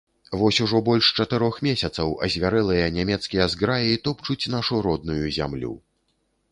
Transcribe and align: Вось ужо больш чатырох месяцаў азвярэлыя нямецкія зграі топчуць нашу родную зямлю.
Вось 0.43 0.59
ужо 0.65 0.79
больш 0.87 1.09
чатырох 1.23 1.59
месяцаў 1.67 2.15
азвярэлыя 2.29 2.89
нямецкія 2.97 3.49
зграі 3.57 4.01
топчуць 4.09 4.51
нашу 4.57 4.83
родную 4.89 5.25
зямлю. 5.39 5.73